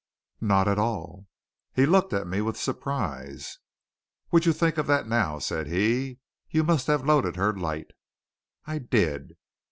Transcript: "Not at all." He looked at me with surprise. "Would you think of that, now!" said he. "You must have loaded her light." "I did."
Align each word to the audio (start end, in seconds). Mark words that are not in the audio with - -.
"Not 0.41 0.67
at 0.67 0.79
all." 0.79 1.27
He 1.75 1.85
looked 1.85 2.11
at 2.11 2.25
me 2.25 2.41
with 2.41 2.57
surprise. 2.57 3.59
"Would 4.31 4.47
you 4.47 4.51
think 4.51 4.79
of 4.79 4.87
that, 4.87 5.07
now!" 5.07 5.37
said 5.37 5.67
he. 5.67 6.17
"You 6.49 6.63
must 6.63 6.87
have 6.87 7.05
loaded 7.05 7.35
her 7.35 7.53
light." 7.53 7.91
"I 8.65 8.79
did." 8.79 9.37